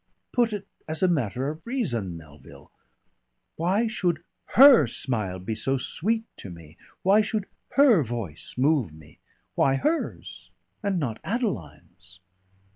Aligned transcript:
Put 0.31 0.51
it 0.51 0.65
as 0.87 1.03
a 1.03 1.07
matter 1.07 1.47
of 1.49 1.61
reason, 1.63 2.17
Melville. 2.17 2.71
Why 3.55 3.85
should 3.85 4.23
her 4.55 4.87
smile 4.87 5.37
be 5.37 5.53
so 5.53 5.77
sweet 5.77 6.25
to 6.37 6.49
me, 6.49 6.75
why 7.03 7.21
should 7.21 7.45
her 7.73 8.01
voice 8.03 8.55
move 8.57 8.91
me! 8.93 9.19
Why 9.53 9.75
her's 9.75 10.49
and 10.81 10.97
not 10.99 11.19
Adeline's? 11.23 12.19